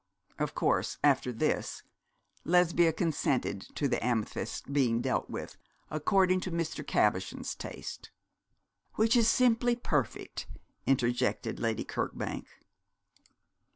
[0.39, 1.83] Of course, after this
[2.43, 5.57] Lesbia consented to the amethysts being dealt with
[5.91, 6.83] according to Mr.
[6.83, 8.09] Cabochon's taste.
[8.95, 10.47] 'Which is simply perfect,'
[10.87, 12.47] interjected Lady Kirkbank.